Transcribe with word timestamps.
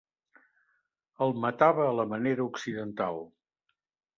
El 1.27 1.35
matava 1.45 1.85
a 1.91 1.93
la 1.99 2.07
manera 2.17 2.47
occidental. 2.53 3.25